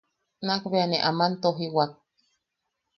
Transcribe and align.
Nakbea 0.45 0.85
ne 0.87 0.97
aman 1.09 1.33
tojiwak: 1.41 1.91